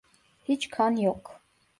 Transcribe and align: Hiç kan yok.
Hiç 0.43 0.69
kan 0.69 0.95
yok. 0.95 1.39